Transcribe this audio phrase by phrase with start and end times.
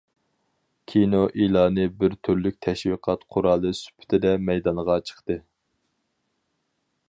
[0.91, 5.41] كىنو ئېلانى بىر تۈرلۈك تەشۋىقات قورالى سۈپىتىدە مەيدانغا چىقتى.